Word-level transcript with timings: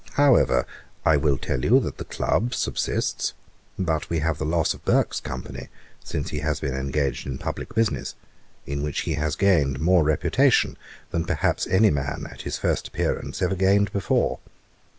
However, 0.13 0.65
I 1.05 1.15
will 1.15 1.37
tell 1.37 1.63
you 1.63 1.79
that 1.81 1.97
THE 1.99 2.05
CLUB 2.05 2.55
subsists; 2.55 3.33
but 3.77 4.09
we 4.09 4.17
have 4.17 4.39
the 4.39 4.47
loss 4.47 4.73
of 4.73 4.83
Burke's 4.83 5.19
company 5.19 5.69
since 6.03 6.31
he 6.31 6.39
has 6.39 6.59
been 6.59 6.73
engaged 6.73 7.27
in 7.27 7.37
publick 7.37 7.75
business, 7.75 8.15
in 8.65 8.81
which 8.81 9.01
he 9.01 9.13
has 9.13 9.35
gained 9.35 9.79
more 9.79 10.03
reputation 10.03 10.75
than 11.11 11.25
perhaps 11.25 11.67
any 11.67 11.91
man 11.91 12.25
at 12.31 12.41
his 12.41 12.57
[first] 12.57 12.87
appearance 12.87 13.43
ever 13.43 13.53
gained 13.53 13.93
before. 13.93 14.39